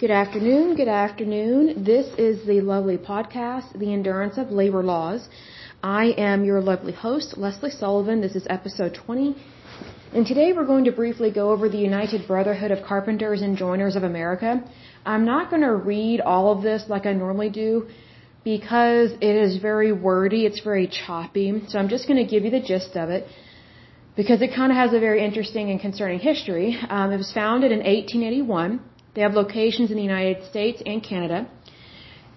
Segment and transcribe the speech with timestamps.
[0.00, 1.84] Good afternoon, good afternoon.
[1.84, 5.28] This is the lovely podcast, The Endurance of Labor Laws.
[5.82, 8.22] I am your lovely host, Leslie Sullivan.
[8.22, 9.36] This is episode 20.
[10.14, 13.94] And today we're going to briefly go over the United Brotherhood of Carpenters and Joiners
[13.94, 14.64] of America.
[15.04, 17.86] I'm not going to read all of this like I normally do
[18.42, 21.62] because it is very wordy, it's very choppy.
[21.68, 23.26] So I'm just going to give you the gist of it
[24.16, 26.78] because it kind of has a very interesting and concerning history.
[26.88, 28.80] Um, it was founded in 1881
[29.14, 31.48] they have locations in the United States and Canada.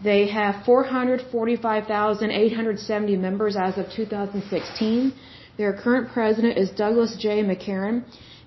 [0.03, 5.13] They have 445,870 members as of 2016.
[5.57, 7.43] Their current president is Douglas J.
[7.43, 8.03] McCarron.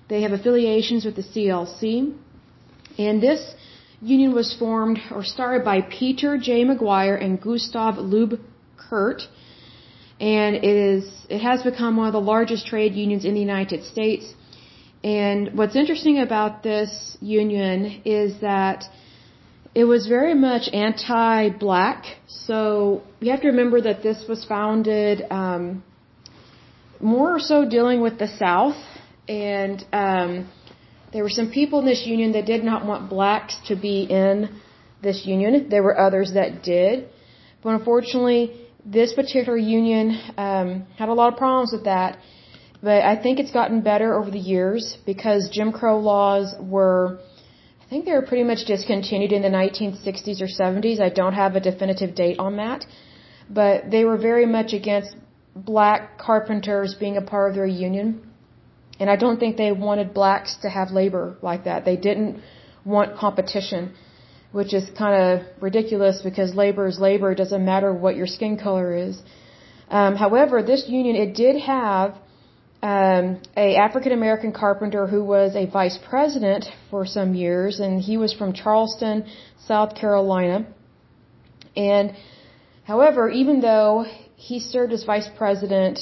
[0.09, 2.13] They have affiliations with the CLC.
[2.97, 3.53] And this
[4.01, 6.65] union was formed or started by Peter J.
[6.65, 8.41] McGuire and Gustav Lube
[8.77, 9.21] Kurt.
[10.19, 13.83] And it is, it has become one of the largest trade unions in the United
[13.85, 14.33] States.
[15.07, 18.83] And what's interesting about this union is that
[19.73, 22.03] it was very much anti-black.
[22.27, 25.81] So you have to remember that this was founded um,
[26.99, 28.75] more so dealing with the South,
[29.29, 30.51] and um,
[31.13, 34.49] there were some people in this union that did not want blacks to be in
[35.01, 35.69] this union.
[35.69, 37.07] There were others that did,
[37.63, 42.19] but unfortunately, this particular union um, had a lot of problems with that
[42.81, 47.19] but I think it's gotten better over the years because Jim Crow laws were,
[47.83, 50.99] I think they were pretty much discontinued in the 1960s or 70s.
[50.99, 52.85] I don't have a definitive date on that.
[53.49, 55.15] But they were very much against
[55.55, 58.21] black carpenters being a part of their union.
[58.99, 61.83] And I don't think they wanted blacks to have labor like that.
[61.85, 62.41] They didn't
[62.85, 63.93] want competition,
[64.51, 67.31] which is kind of ridiculous because labor is labor.
[67.31, 69.21] It doesn't matter what your skin color is.
[69.89, 72.15] Um, however, this union, it did have
[72.87, 78.15] um, a African American carpenter who was a vice president for some years, and he
[78.23, 79.25] was from Charleston,
[79.71, 80.65] South Carolina.
[81.75, 82.13] And
[82.85, 84.05] however, even though
[84.37, 85.99] he served as vice president,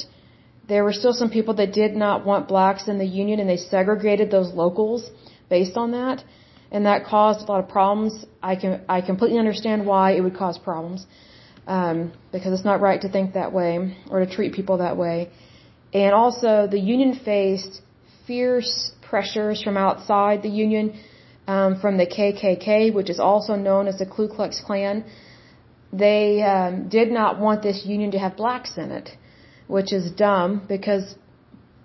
[0.68, 3.56] there were still some people that did not want blacks in the union, and they
[3.56, 5.10] segregated those locals
[5.50, 6.22] based on that,
[6.70, 8.24] and that caused a lot of problems.
[8.40, 11.04] I can I completely understand why it would cause problems,
[11.66, 15.32] um, because it's not right to think that way or to treat people that way.
[15.92, 17.80] And also, the union faced
[18.26, 20.98] fierce pressures from outside the union,
[21.46, 25.04] um, from the KKK, which is also known as the Ku Klux Klan.
[25.92, 29.10] They um, did not want this union to have blacks in it,
[29.68, 31.14] which is dumb because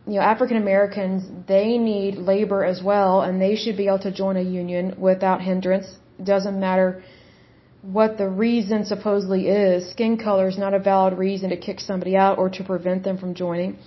[0.08, 4.12] you know African Americans they need labor as well, and they should be able to
[4.12, 5.88] join a union without hindrance.
[6.24, 7.04] Doesn't matter
[7.82, 9.90] what the reason supposedly is.
[9.92, 13.18] Skin color is not a valid reason to kick somebody out or to prevent them
[13.18, 13.78] from joining.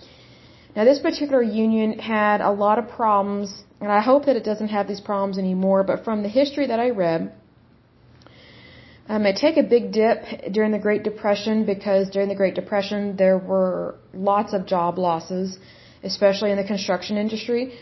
[0.75, 4.69] Now, this particular union had a lot of problems, and I hope that it doesn't
[4.69, 7.33] have these problems anymore, but from the history that I read,
[9.09, 13.17] um, it took a big dip during the Great Depression because during the Great Depression
[13.17, 15.59] there were lots of job losses,
[16.03, 17.75] especially in the construction industry.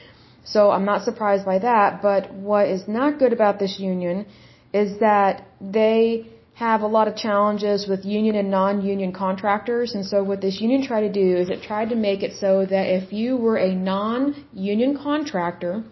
[0.45, 4.27] So I'm not surprised by that, but what is not good about this union
[4.73, 9.95] is that they have a lot of challenges with union and non-union contractors.
[9.95, 12.67] And so what this union tried to do is it tried to make it so
[12.67, 15.83] that if you were a non-union contractor,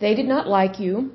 [0.00, 1.12] they did not like you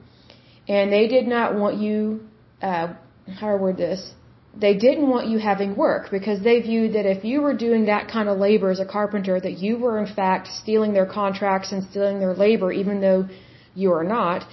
[0.67, 2.21] and they did not want you,
[2.61, 2.93] uh,
[3.39, 4.13] how do I word this?
[4.57, 8.07] They didn't want you having work because they viewed that if you were doing that
[8.07, 11.83] kind of labor as a carpenter, that you were in fact stealing their contracts and
[11.89, 13.27] stealing their labor, even though
[13.73, 14.47] you are not.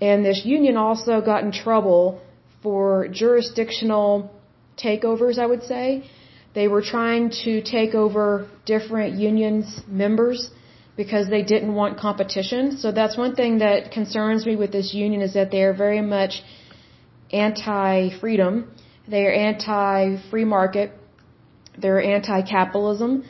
[0.00, 2.20] And this union also got in trouble
[2.62, 4.30] for jurisdictional
[4.76, 6.08] takeovers, I would say.
[6.54, 10.50] They were trying to take over different unions' members
[10.96, 12.78] because they didn't want competition.
[12.78, 16.00] So that's one thing that concerns me with this union is that they are very
[16.00, 16.42] much
[17.32, 18.70] anti-freedom.
[19.06, 20.92] They are anti-free market.
[21.78, 23.24] They're anti-capitalism.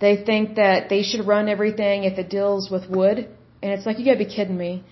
[0.00, 3.28] They think that they should run everything if it deals with wood.
[3.62, 4.82] And it's like, you gotta be kidding me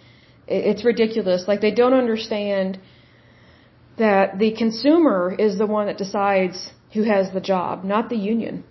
[0.48, 1.46] it's ridiculous.
[1.46, 2.78] Like they don't understand
[3.98, 8.64] that the consumer is the one that decides who has the job, not the union.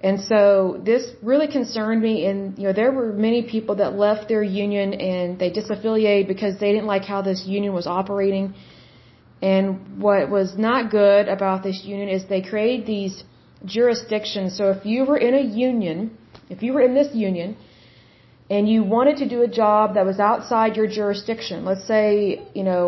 [0.00, 4.28] And so this really concerned me and you know there were many people that left
[4.28, 8.54] their union and they disaffiliated because they didn't like how this union was operating.
[9.40, 13.22] And what was not good about this union is they created these
[13.64, 14.56] jurisdictions.
[14.56, 16.16] So if you were in a union,
[16.50, 17.56] if you were in this union,
[18.54, 22.64] and you wanted to do a job that was outside your jurisdiction, let's say, you
[22.70, 22.84] know,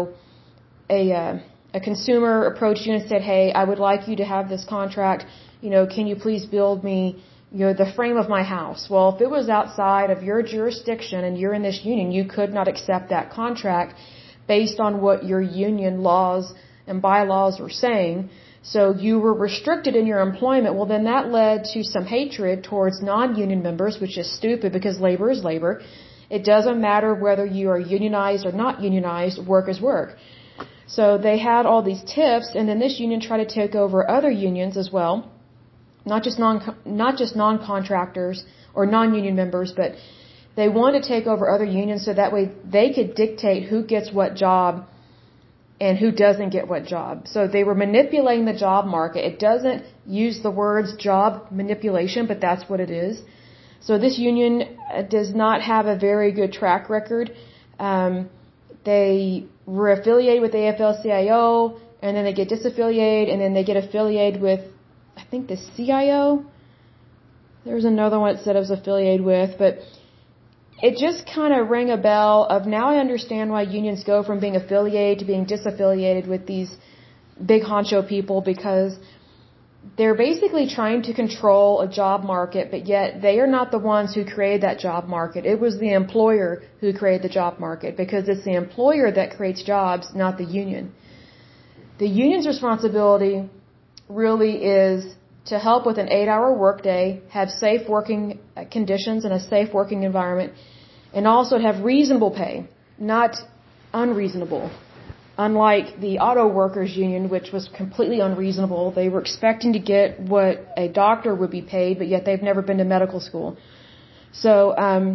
[0.91, 1.35] a, uh,
[1.79, 5.25] a consumer approached you and said, hey, I would like you to have this contract,
[5.63, 6.99] you know, can you please build me,
[7.51, 8.89] you know, the frame of my house?
[8.91, 12.53] Well, if it was outside of your jurisdiction and you're in this union, you could
[12.59, 13.95] not accept that contract
[14.47, 16.53] based on what your union laws
[16.87, 18.29] and bylaws were saying.
[18.73, 20.75] So you were restricted in your employment.
[20.75, 25.31] Well, then that led to some hatred towards non-union members, which is stupid because labor
[25.31, 25.83] is labor.
[26.31, 30.17] It doesn't matter whether you are unionized or not unionized, work is work.
[30.87, 34.31] So they had all these tips, and then this union tried to take over other
[34.31, 35.31] unions as well,
[36.07, 38.45] not just non not just non-contractors
[38.75, 39.93] or non-union members, but
[40.57, 44.13] they wanted to take over other unions so that way they could dictate who gets
[44.13, 44.87] what job
[45.81, 47.27] and who doesn't get what job.
[47.27, 49.25] So they were manipulating the job market.
[49.25, 53.21] It doesn't use the words job manipulation, but that's what it is.
[53.81, 57.33] So this union uh, does not have a very good track record.
[57.79, 58.31] Um,
[58.85, 64.41] they were affiliated with AFL-CIO, and then they get disaffiliated, and then they get affiliated
[64.41, 64.61] with,
[65.17, 66.45] I think, the CIO.
[67.65, 69.79] There's another one that said I was affiliated with, but
[70.83, 74.41] it just kind of rang a bell of now I understand why unions go from
[74.41, 76.75] being affiliated to being disaffiliated with these
[77.45, 78.97] big honcho people because
[79.97, 84.15] they're basically trying to control a job market, but yet they are not the ones
[84.15, 85.45] who created that job market.
[85.45, 89.63] It was the employer who created the job market because it's the employer that creates
[89.63, 90.93] jobs, not the union.
[91.99, 93.49] The union's responsibility
[94.09, 95.15] really is
[95.47, 98.39] to help with an eight hour workday, have safe working
[98.71, 100.53] conditions and a safe working environment,
[101.13, 102.67] and also have reasonable pay,
[102.99, 103.37] not
[103.93, 104.71] unreasonable.
[105.37, 110.67] Unlike the auto workers union, which was completely unreasonable, they were expecting to get what
[110.77, 113.57] a doctor would be paid, but yet they've never been to medical school.
[114.33, 115.07] So, um,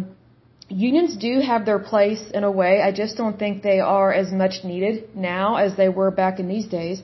[0.68, 2.80] unions do have their place in a way.
[2.80, 6.48] I just don't think they are as much needed now as they were back in
[6.48, 7.02] these days.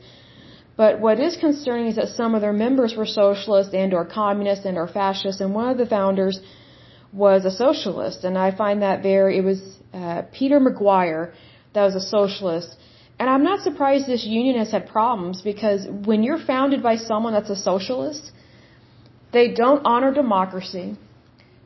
[0.76, 4.64] But what is concerning is that some of their members were socialist and or communist
[4.66, 6.40] and or fascist, and one of the founders
[7.12, 9.38] was a socialist, and I find that very.
[9.38, 9.60] It was
[9.94, 11.32] uh, Peter McGuire
[11.72, 12.76] that was a socialist,
[13.18, 17.32] and I'm not surprised this union has had problems because when you're founded by someone
[17.32, 18.30] that's a socialist,
[19.32, 20.98] they don't honor democracy,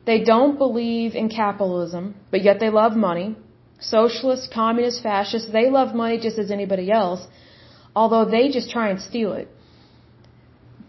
[0.05, 3.35] they don't believe in capitalism, but yet they love money.
[3.79, 7.27] Socialists, communists, fascists, they love money just as anybody else
[7.95, 9.47] although they just try and steal it.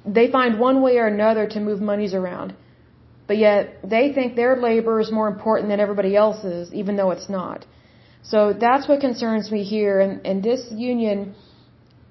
[0.04, 2.54] They find one way or another to move monies around.
[3.26, 7.28] But yet, they think their labor is more important than everybody else's, even though it's
[7.28, 7.64] not.
[8.22, 10.00] So that's what concerns me here.
[10.00, 11.34] And, and this union,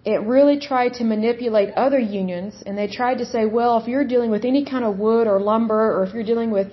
[0.04, 4.06] it really tried to manipulate other unions, and they tried to say, well, if you're
[4.06, 6.72] dealing with any kind of wood or lumber, or if you're dealing with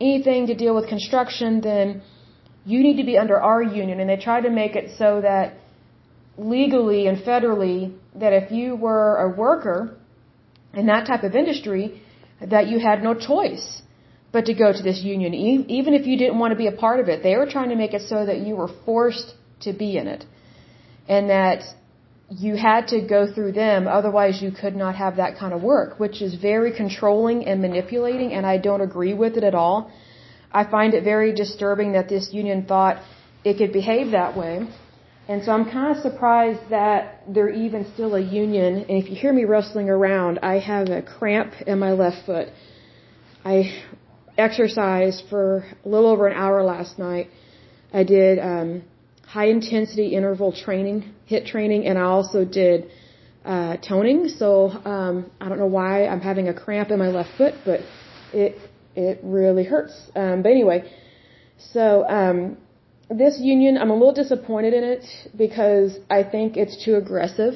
[0.00, 2.02] anything to deal with construction, then
[2.64, 4.00] you need to be under our union.
[4.00, 5.54] And they tried to make it so that
[6.36, 9.96] legally and federally that if you were a worker
[10.72, 12.02] in that type of industry,
[12.40, 13.82] that you had no choice
[14.32, 16.98] but to go to this union, even if you didn't want to be a part
[16.98, 17.22] of it.
[17.22, 20.24] They were trying to make it so that you were forced to be in it.
[21.06, 21.62] And that
[22.30, 26.00] you had to go through them, otherwise you could not have that kind of work,
[26.00, 29.92] which is very controlling and manipulating, and I don't agree with it at all.
[30.50, 32.96] I find it very disturbing that this union thought
[33.44, 34.66] it could behave that way.
[35.26, 38.84] And so I'm kind of surprised that they're even still a union.
[38.88, 42.48] And if you hear me rustling around, I have a cramp in my left foot.
[43.44, 43.82] I
[44.36, 47.30] exercised for a little over an hour last night.
[47.92, 48.82] I did um,
[49.26, 52.90] high intensity interval training, HIIT training, and I also did
[53.46, 54.28] uh, toning.
[54.28, 57.80] So um, I don't know why I'm having a cramp in my left foot, but
[58.32, 58.58] it
[58.96, 60.10] it really hurts.
[60.14, 60.90] Um, but anyway,
[61.72, 62.56] so um,
[63.10, 65.04] this union, I'm a little disappointed in it
[65.36, 67.54] because I think it's too aggressive.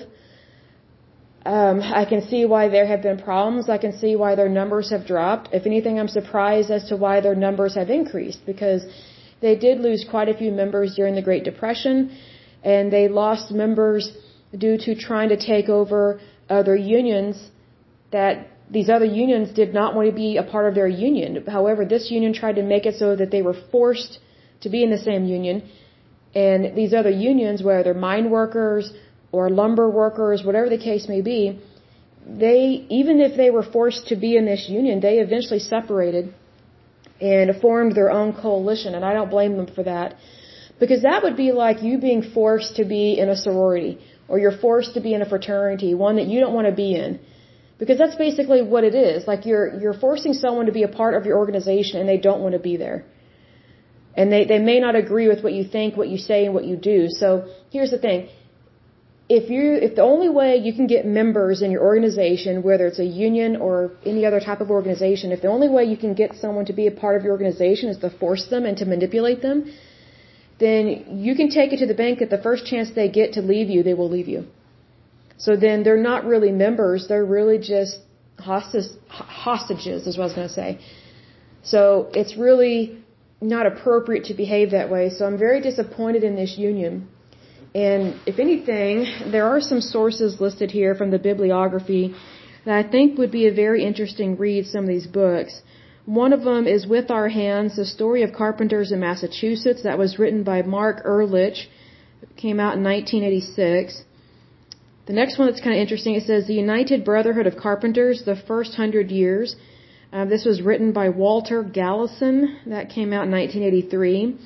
[1.46, 3.70] Um, I can see why there have been problems.
[3.70, 5.48] I can see why their numbers have dropped.
[5.52, 8.84] If anything, I'm surprised as to why their numbers have increased because
[9.40, 12.16] they did lose quite a few members during the Great Depression
[12.62, 14.12] and they lost members
[14.56, 17.50] due to trying to take over other unions
[18.10, 21.44] that these other unions did not want to be a part of their union.
[21.46, 24.18] However, this union tried to make it so that they were forced
[24.60, 25.68] to be in the same union.
[26.34, 28.92] And these other unions, whether they're mine workers
[29.32, 31.60] or lumber workers, whatever the case may be,
[32.26, 36.34] they, even if they were forced to be in this union, they eventually separated
[37.20, 38.94] and formed their own coalition.
[38.94, 40.16] And I don't blame them for that.
[40.78, 43.98] Because that would be like you being forced to be in a sorority
[44.28, 46.94] or you're forced to be in a fraternity, one that you don't want to be
[46.94, 47.18] in.
[47.78, 49.26] Because that's basically what it is.
[49.26, 52.40] Like you're, you're forcing someone to be a part of your organization and they don't
[52.40, 53.06] want to be there.
[54.18, 56.66] And they, they may not agree with what you think, what you say, and what
[56.70, 57.00] you do.
[57.22, 57.28] So
[57.74, 58.20] here's the thing.
[59.38, 63.02] If you, if the only way you can get members in your organization, whether it's
[63.08, 63.74] a union or
[64.12, 66.86] any other type of organization, if the only way you can get someone to be
[66.92, 69.58] a part of your organization is to force them and to manipulate them,
[70.64, 70.84] then
[71.26, 73.68] you can take it to the bank that the first chance they get to leave
[73.74, 74.46] you, they will leave you.
[75.36, 77.98] So then they're not really members, they're really just
[78.38, 80.70] hostage, hostages, is what I was going to say.
[81.62, 82.78] So it's really
[83.40, 85.10] not appropriate to behave that way.
[85.10, 87.08] So I'm very disappointed in this union.
[87.74, 92.14] And if anything, there are some sources listed here from the bibliography
[92.64, 95.62] that I think would be a very interesting read, some of these books.
[96.06, 99.82] One of them is With Our Hands, the story of carpenters in Massachusetts.
[99.82, 101.68] That was written by Mark Erlich.
[102.22, 104.02] It came out in 1986.
[105.06, 108.36] The next one that's kind of interesting, it says The United Brotherhood of Carpenters, the
[108.36, 109.56] First Hundred Years.
[110.10, 112.56] Uh, this was written by Walter Galenson.
[112.66, 114.36] That came out in 1983.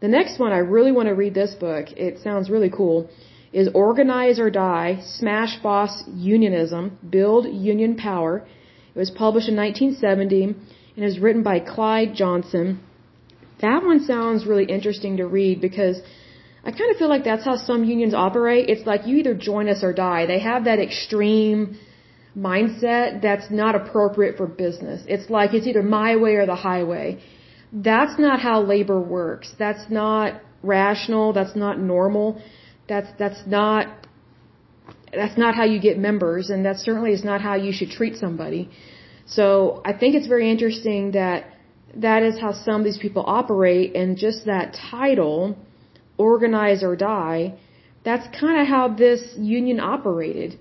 [0.00, 1.92] The next one, I really want to read this book.
[1.96, 3.08] It sounds really cool.
[3.52, 8.44] Is Organize or Die, Smash Boss Unionism, Build Union Power.
[8.94, 10.56] It was published in 1970
[10.96, 12.80] and is written by Clyde Johnson.
[13.60, 16.00] That one sounds really interesting to read because
[16.64, 18.68] I kind of feel like that's how some unions operate.
[18.68, 20.26] It's like you either join us or die.
[20.26, 21.78] They have that extreme
[22.36, 25.02] mindset that's not appropriate for business.
[25.06, 27.20] It's like it's either my way or the highway.
[27.72, 29.54] That's not how labor works.
[29.58, 31.32] That's not rational.
[31.32, 32.40] That's not normal.
[32.88, 33.86] That's that's not
[35.12, 38.16] that's not how you get members, and that certainly is not how you should treat
[38.16, 38.70] somebody.
[39.26, 41.44] So I think it's very interesting that
[41.96, 45.56] that is how some of these people operate, and just that title,
[46.16, 47.54] organize or die,
[48.04, 50.58] that's kind of how this union operated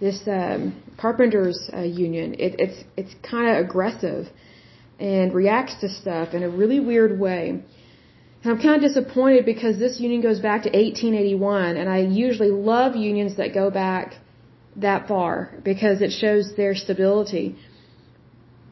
[0.00, 2.34] this um, carpenters uh, union.
[2.34, 4.26] It, it's it's kind of aggressive
[4.98, 7.62] and reacts to stuff in a really weird way.
[8.42, 12.50] And I'm kind of disappointed because this union goes back to 1881, and I usually
[12.50, 14.14] love unions that go back
[14.76, 17.56] that far because it shows their stability.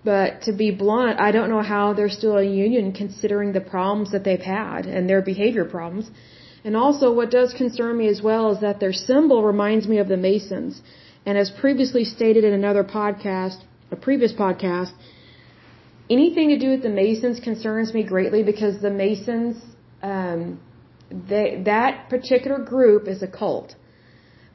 [0.04, 4.12] But to be blunt, I don't know how they're still a union considering the problems
[4.12, 6.10] that they've had and their behavior problems.
[6.64, 10.08] And also, what does concern me as well is that their symbol reminds me of
[10.08, 10.80] the Masons.
[11.28, 13.58] And as previously stated in another podcast,
[13.90, 14.92] a previous podcast,
[16.08, 19.62] anything to do with the Masons concerns me greatly because the Masons,
[20.02, 20.58] um,
[21.10, 23.74] they, that particular group is a cult.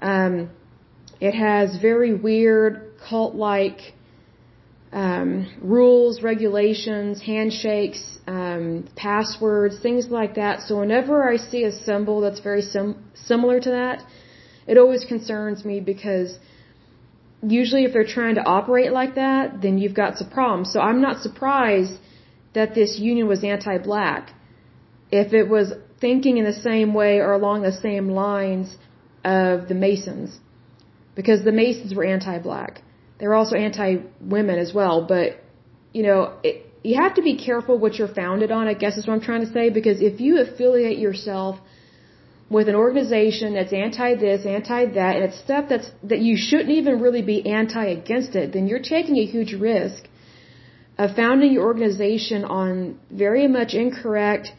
[0.01, 0.49] Um,
[1.21, 3.93] it has very weird cult-like
[4.91, 10.61] um, rules, regulations, handshakes, um, passwords, things like that.
[10.61, 14.03] So whenever I see a symbol that's very sim- similar to that,
[14.65, 16.39] it always concerns me because
[17.47, 20.71] usually if they're trying to operate like that, then you've got some problems.
[20.71, 21.93] So I'm not surprised
[22.53, 24.31] that this union was anti-black.
[25.11, 28.75] If it was thinking in the same way or along the same lines
[29.23, 30.39] of the Masons.
[31.15, 32.81] Because the Masons were anti-black.
[33.19, 35.41] They were also anti-women as well, but,
[35.93, 39.07] you know, it, you have to be careful what you're founded on, I guess is
[39.07, 41.59] what I'm trying to say, because if you affiliate yourself–
[42.49, 46.71] with an organization that's anti this, anti that, and it's stuff that's that you shouldn't
[46.71, 50.03] even really be anti against it, then you're taking a huge risk
[50.97, 54.51] of founding your organization on very much incorrect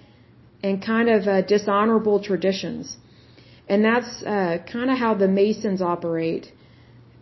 [0.62, 2.96] and kind of uh, dishonorable traditions.
[3.68, 6.52] And that's uh, kind of how the Masons operate.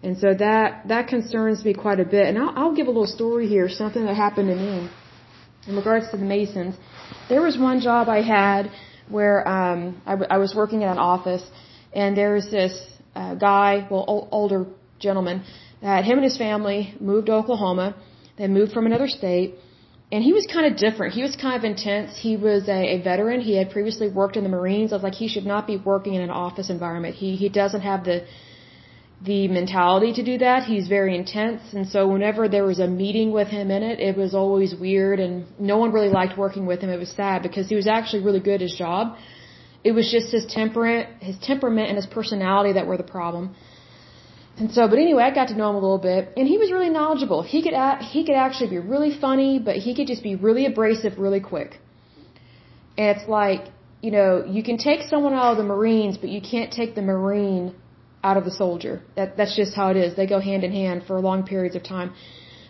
[0.03, 2.27] And so that that concerns me quite a bit.
[2.29, 4.91] And I'll, I'll give a little story here, something that happened to me
[5.69, 6.75] in regards to the Masons.
[7.29, 8.71] There was one job I had
[9.17, 11.45] where um, I, w- I was working in an office,
[12.01, 12.75] and there was this
[13.15, 14.67] uh, guy, well, o- older
[14.99, 15.45] gentleman,
[15.83, 17.87] that him and his family moved to Oklahoma.
[18.39, 19.55] They moved from another state,
[20.13, 21.11] and he was kind of different.
[21.21, 22.11] He was kind of intense.
[22.27, 23.41] He was a, a veteran.
[23.41, 24.93] He had previously worked in the Marines.
[24.93, 27.15] I was like, he should not be working in an office environment.
[27.23, 28.19] He he doesn't have the
[29.25, 30.65] the mentality to do that.
[30.65, 34.17] He's very intense, and so whenever there was a meeting with him in it, it
[34.17, 36.91] was always weird, and no one really liked working with him.
[36.91, 39.17] It was sad because he was actually really good at his job.
[39.85, 43.55] It was just his temperament, his temperament, and his personality that were the problem.
[44.59, 46.73] And so, but anyway, I got to know him a little bit, and he was
[46.73, 47.43] really knowledgeable.
[47.43, 51.19] He could he could actually be really funny, but he could just be really abrasive
[51.19, 51.79] really quick.
[52.99, 53.63] And it's like,
[54.03, 57.03] you know, you can take someone out of the Marines, but you can't take the
[57.03, 57.75] Marine
[58.23, 59.03] out of the soldier.
[59.17, 60.15] That that's just how it is.
[60.17, 62.13] They go hand in hand for long periods of time.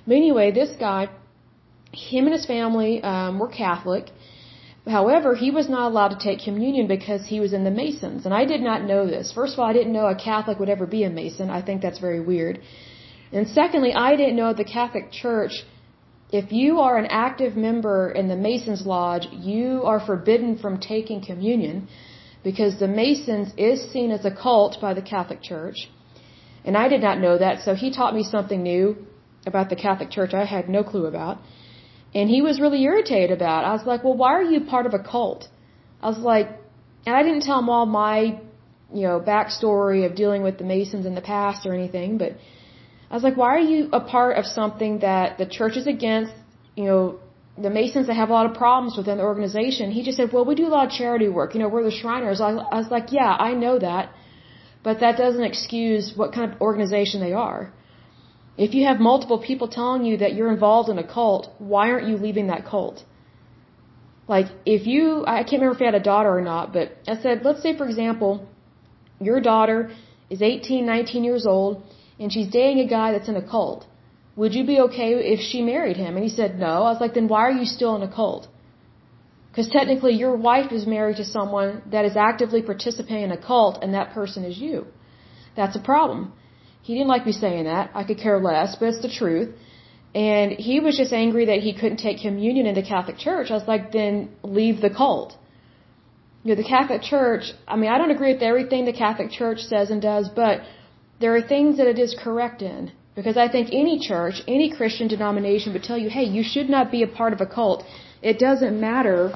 [0.07, 1.09] But anyway, this guy,
[1.93, 4.11] him and his family um, were Catholic.
[4.87, 8.35] However, he was not allowed to take communion because he was in the Masons, and
[8.35, 9.31] I did not know this.
[9.33, 11.51] First of all, I didn't know a Catholic would ever be a Mason.
[11.51, 12.61] I think that's very weird.
[13.33, 15.65] And secondly, I didn't know the Catholic Church.
[16.33, 21.25] If you are an active member in the Masons Lodge, you are forbidden from taking
[21.25, 21.89] communion
[22.45, 25.89] because the Masons is seen as a cult by the Catholic Church.
[26.65, 28.97] And I did not know that, so he taught me something new
[29.47, 31.39] about the Catholic Church I had no clue about.
[32.15, 33.69] And he was really irritated about it.
[33.69, 35.49] I was like, well, why are you part of a cult?
[36.03, 36.49] I was like,
[37.07, 38.41] and I didn't tell him all my,
[38.93, 42.33] you know, backstory of dealing with the Masons in the past or anything, but
[43.11, 46.33] I was like, why are you a part of something that the church is against,
[46.77, 47.21] you know,
[47.59, 49.91] the Masons that have a lot of problems within the organization?
[49.91, 51.55] He just said, well, we do a lot of charity work.
[51.55, 52.41] You know, we're the Shriners.
[52.41, 54.13] I, I was like, yeah, I know that,
[54.83, 57.73] but that doesn't excuse what kind of organization they are.
[58.57, 62.09] If you have multiple people telling you that you're involved in a cult, why aren't
[62.09, 63.03] you leaving that cult?
[64.29, 67.17] Like, if you, I can't remember if you had a daughter or not, but I
[67.17, 68.47] said, let's say, for example,
[69.21, 69.91] your daughter
[70.31, 71.83] is 18, 19 years old,
[72.19, 73.87] and she's dating a guy that's in a cult.
[74.37, 76.17] Would you be okay if she married him?
[76.17, 76.75] And he said, no.
[76.85, 78.49] I was like, then why are you still in a cult?
[79.51, 83.83] Because technically, your wife is married to someone that is actively participating in a cult,
[83.83, 84.87] and that person is you.
[85.55, 86.33] That's a problem.
[86.81, 87.91] He didn't like me saying that.
[87.95, 89.51] I could care less, but it's the truth.
[90.15, 93.51] And he was just angry that he couldn't take communion in the Catholic Church.
[93.51, 95.37] I was like, then leave the cult.
[96.43, 99.61] You know, the Catholic Church, I mean, I don't agree with everything the Catholic Church
[99.61, 100.63] says and does, but
[101.21, 102.93] there are things that it is correct in.
[103.15, 106.91] Because I think any church, any Christian denomination would tell you, hey, you should not
[106.91, 107.85] be a part of a cult.
[108.23, 109.35] It doesn't matter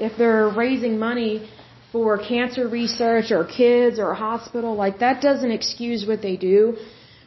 [0.00, 1.48] if they're raising money
[1.92, 4.74] for cancer research or kids or a hospital.
[4.74, 6.76] Like, that doesn't excuse what they do.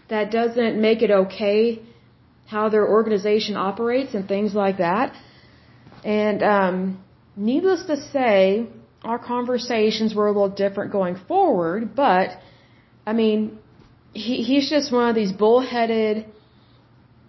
[0.10, 1.82] That doesn't make it okay
[2.48, 5.16] how their organization operates and things like that.
[6.04, 7.04] And um,
[7.36, 8.68] needless to say,
[9.04, 12.30] our conversations were a little different going forward, but
[13.06, 13.60] I mean,
[14.16, 16.26] he, he's just one of these bullheaded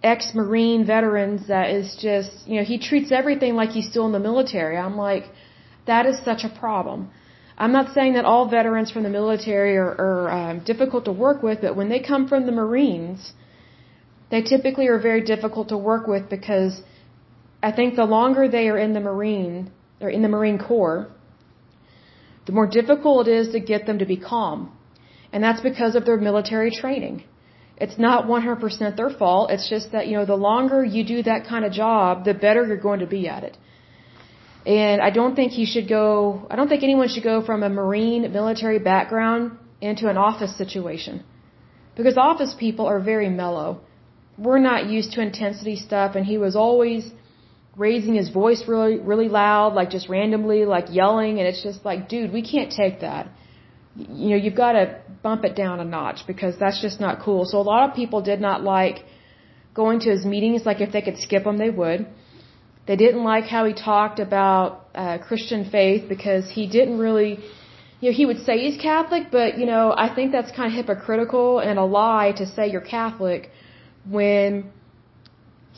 [0.01, 4.13] ex Marine veterans that is just, you know, he treats everything like he's still in
[4.13, 4.77] the military.
[4.77, 5.25] I'm like,
[5.85, 7.11] that is such a problem.
[7.57, 11.43] I'm not saying that all veterans from the military are, are um, difficult to work
[11.43, 13.33] with, but when they come from the Marines,
[14.31, 16.81] they typically are very difficult to work with because
[17.61, 21.09] I think the longer they are in the Marine or in the Marine Corps,
[22.45, 24.76] the more difficult it is to get them to be calm.
[25.31, 27.23] And that's because of their military training.
[27.77, 29.51] It's not 100% their fault.
[29.51, 32.65] It's just that, you know, the longer you do that kind of job, the better
[32.65, 33.57] you're going to be at it.
[34.65, 37.69] And I don't think he should go, I don't think anyone should go from a
[37.69, 41.23] Marine military background into an office situation.
[41.95, 43.81] Because office people are very mellow
[44.37, 47.11] we're not used to intensity stuff and he was always
[47.75, 52.07] raising his voice really really loud like just randomly like yelling and it's just like
[52.07, 53.27] dude we can't take that
[53.97, 57.45] you know you've got to bump it down a notch because that's just not cool.
[57.45, 58.97] So a lot of people did not like
[59.73, 62.07] going to his meetings like if they could skip them they would.
[62.87, 67.31] They didn't like how he talked about uh, christian faith because he didn't really
[67.99, 70.73] you know he would say he's catholic but you know i think that's kind of
[70.73, 73.51] hypocritical and a lie to say you're catholic
[74.17, 74.71] when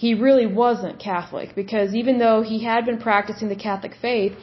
[0.03, 4.34] he really wasn't Catholic because even though he had been practicing the Catholic faith,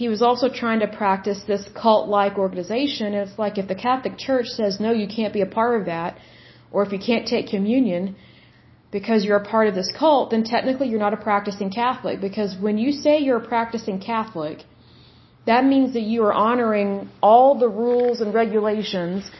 [0.00, 3.08] he was also trying to practice this cult like organization.
[3.14, 5.84] And it's like if the Catholic Church says, no, you can't be a part of
[5.94, 6.10] that,
[6.72, 8.04] or if you can't take communion
[8.96, 12.16] because you're a part of this cult, then technically you're not a practicing Catholic.
[12.28, 14.56] Because when you say you're a practicing Catholic,
[15.50, 16.90] that means that you are honoring
[17.22, 19.30] all the rules and regulations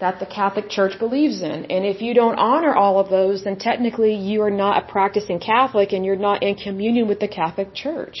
[0.00, 1.58] that the Catholic Church believes in.
[1.74, 5.40] And if you don't honor all of those, then technically you are not a practicing
[5.52, 8.18] Catholic and you're not in communion with the Catholic Church.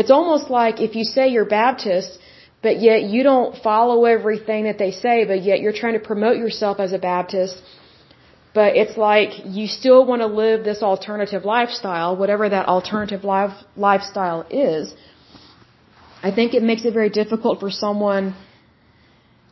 [0.00, 2.10] It's almost like if you say you're Baptist,
[2.66, 6.36] but yet you don't follow everything that they say, but yet you're trying to promote
[6.44, 7.56] yourself as a Baptist,
[8.58, 13.56] but it's like you still want to live this alternative lifestyle, whatever that alternative life,
[13.76, 14.94] lifestyle is.
[16.28, 18.34] I think it makes it very difficult for someone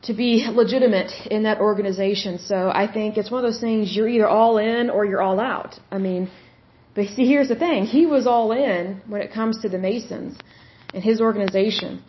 [0.02, 0.30] to be
[0.62, 2.38] legitimate in that organization.
[2.38, 5.40] So I think it's one of those things you're either all in or you're all
[5.40, 5.72] out.
[5.90, 6.30] I mean,
[6.96, 7.84] but see, here's the thing.
[7.84, 10.36] He was all in when it comes to the Masons
[10.94, 12.02] and his organization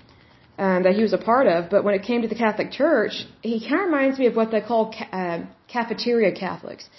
[0.58, 1.70] um, that he was a part of.
[1.70, 4.50] But when it came to the Catholic Church, he kind of reminds me of what
[4.50, 6.90] they call ca- uh, cafeteria Catholics.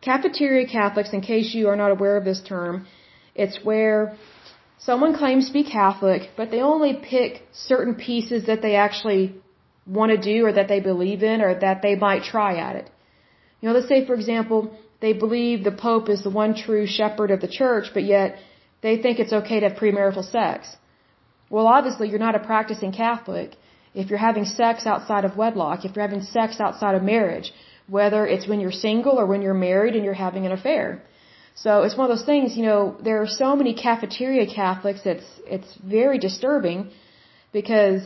[0.00, 2.86] Cafeteria Catholics, in case you are not aware of this term,
[3.34, 4.16] it's where
[4.78, 9.34] someone claims to be Catholic, but they only pick certain pieces that they actually
[9.86, 12.90] want to do or that they believe in or that they might try at it.
[13.60, 17.30] You know, let's say, for example, they believe the Pope is the one true shepherd
[17.30, 18.38] of the church, but yet
[18.82, 20.76] they think it's okay to have premarital sex.
[21.50, 23.56] Well, obviously, you're not a practicing Catholic
[23.94, 27.52] if you're having sex outside of wedlock, if you're having sex outside of marriage,
[27.86, 31.02] whether it's when you're single or when you're married and you're having an affair.
[31.54, 35.28] So it's one of those things, you know, there are so many cafeteria Catholics, it's,
[35.46, 36.90] it's very disturbing
[37.52, 38.02] because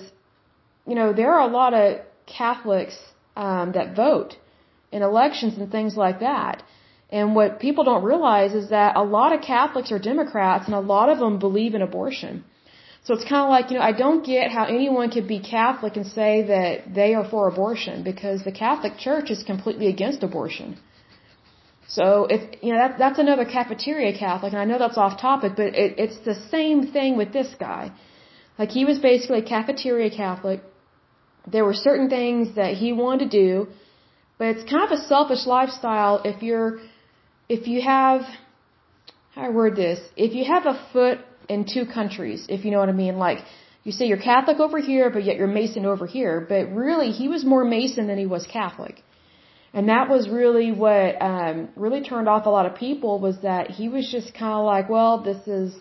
[0.87, 2.97] you know, there are a lot of Catholics
[3.37, 4.37] um, that vote
[4.91, 6.63] in elections and things like that.
[7.19, 10.85] And what people don't realize is that a lot of Catholics are Democrats and a
[10.95, 12.45] lot of them believe in abortion.
[13.05, 15.97] So it's kind of like, you know, I don't get how anyone could be Catholic
[15.97, 20.79] and say that they are for abortion because the Catholic Church is completely against abortion.
[21.89, 25.53] So if, you know, that, that's another cafeteria Catholic, and I know that's off topic,
[25.57, 27.91] but it, it's the same thing with this guy.
[28.59, 30.63] Like he was basically a cafeteria Catholic.
[31.55, 33.69] There were certain things that he wanted to do,
[34.39, 36.79] but it's kind of a selfish lifestyle if you're,
[37.57, 38.23] if you have,
[39.35, 40.01] how I word this?
[40.17, 41.19] If you have a foot
[41.55, 43.17] in two countries, if you know what I mean.
[43.19, 43.41] Like,
[43.85, 46.35] you say you're Catholic over here, but yet you're Mason over here.
[46.53, 48.97] But really, he was more Mason than he was Catholic.
[49.75, 53.71] And that was really what um, really turned off a lot of people was that
[53.79, 55.75] he was just kind of like, well, this is,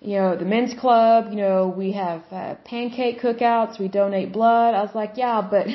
[0.00, 1.26] you know, the men's club.
[1.30, 3.78] You know, we have uh, pancake cookouts.
[3.78, 4.74] We donate blood.
[4.74, 5.66] I was like, yeah, but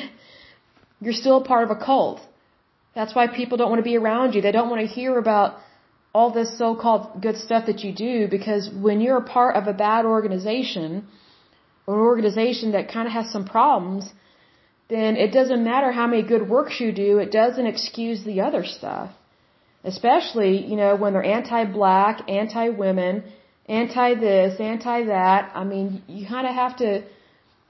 [1.00, 2.20] you're still part of a cult.
[2.96, 4.40] That's why people don't want to be around you.
[4.46, 5.48] They don't want to hear about
[6.16, 9.74] all this so-called good stuff that you do because when you're a part of a
[9.86, 11.06] bad organization
[11.86, 14.04] or an organization that kind of has some problems,
[14.88, 18.64] then it doesn't matter how many good works you do, it doesn't excuse the other
[18.64, 19.10] stuff.
[19.92, 23.24] Especially, you know, when they're anti-black, anti-women,
[23.80, 25.52] anti-this, anti-that.
[25.60, 26.90] I mean, you kind of have to,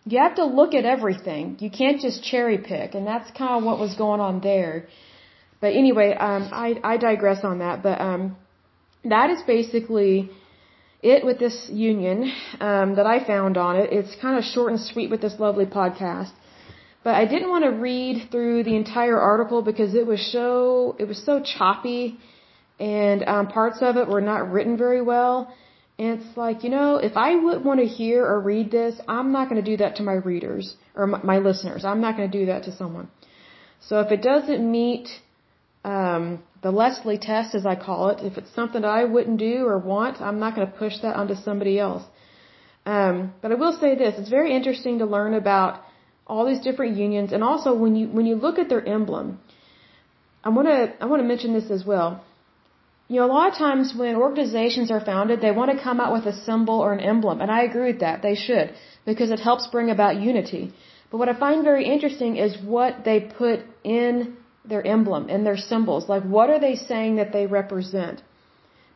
[0.05, 1.57] you have to look at everything.
[1.65, 4.87] You can't just cherry pick, and that's kind of what was going on there.
[5.67, 7.83] But anyway, um, I, I digress on that.
[7.83, 8.37] But um,
[9.15, 10.31] that is basically
[11.03, 11.57] it with this
[11.89, 12.19] union
[12.61, 13.89] um, that I found on it.
[13.99, 16.31] It's kind of short and sweet with this lovely podcast.
[17.03, 21.09] But I didn't want to read through the entire article because it was so it
[21.13, 22.17] was so choppy,
[22.79, 25.37] and um, parts of it were not written very well.
[25.99, 29.33] And it's like, you know, if I would want to hear or read this, I'm
[29.33, 31.85] not going to do that to my readers or my, my listeners.
[31.85, 33.09] I'm not going to do that to someone.
[33.89, 35.09] So if it doesn't meet
[35.87, 38.19] um, the Leslie test, as I call it.
[38.29, 41.37] If it's something I wouldn't do or want, I'm not going to push that onto
[41.49, 42.05] somebody else.
[42.85, 45.83] Um, but I will say this: it's very interesting to learn about
[46.27, 49.39] all these different unions, and also when you when you look at their emblem.
[50.47, 52.09] I want to I want to mention this as well.
[53.09, 56.13] You know, a lot of times when organizations are founded, they want to come out
[56.17, 58.23] with a symbol or an emblem, and I agree with that.
[58.23, 60.65] They should because it helps bring about unity.
[61.11, 64.37] But what I find very interesting is what they put in
[64.69, 66.09] their emblem and their symbols.
[66.09, 68.23] Like, what are they saying that they represent?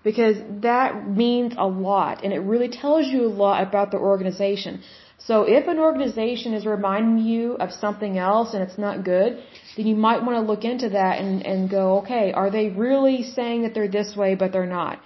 [0.02, 4.83] Because that means a lot and it really tells you a lot about the organization.
[5.18, 9.38] So if an organization is reminding you of something else and it's not good,
[9.76, 13.22] then you might want to look into that and, and go, okay, are they really
[13.22, 14.98] saying that they're this way but they're not?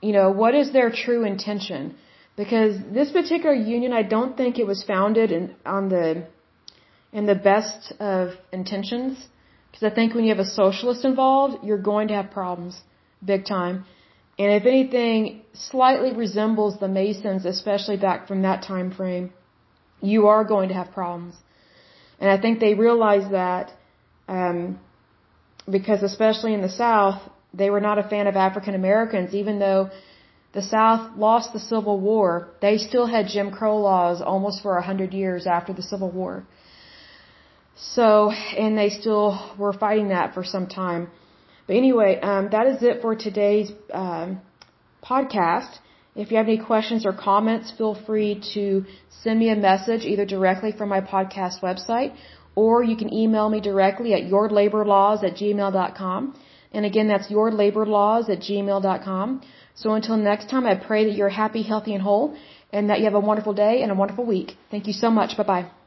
[0.00, 1.96] You know, what is their true intention?
[2.36, 6.26] Because this particular union, I don't think it was founded in, on the,
[7.12, 9.26] in the best of intentions.
[9.74, 12.80] Because I think when you have a socialist involved, you're going to have problems,
[13.24, 13.84] big time.
[14.38, 19.32] And if anything slightly resembles the Masons, especially back from that time frame,
[20.00, 21.34] you are going to have problems.
[22.20, 23.72] And I think they realized that
[24.28, 24.78] um,
[25.68, 27.20] because especially in the South,
[27.52, 29.90] they were not a fan of African Americans, even though
[30.52, 32.50] the South lost the Civil War.
[32.60, 36.44] They still had Jim Crow laws almost for a hundred years after the Civil War.
[37.76, 41.10] So, and they still were fighting that for some time.
[41.66, 44.40] But anyway, um, that is it for today's um,
[45.02, 45.78] podcast.
[46.14, 48.84] If you have any questions or comments, feel free to
[49.22, 52.14] send me a message either directly from my podcast website
[52.54, 56.34] or you can email me directly at yourlaborlaws at gmail.com.
[56.72, 59.42] And again, that's yourlaborlaws at gmail.com.
[59.74, 62.36] So until next time, I pray that you're happy, healthy, and whole
[62.72, 64.56] and that you have a wonderful day and a wonderful week.
[64.70, 65.36] Thank you so much.
[65.36, 65.83] Bye bye.